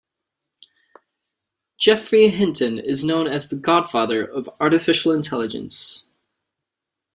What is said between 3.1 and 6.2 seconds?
as the godfather of artificial intelligence.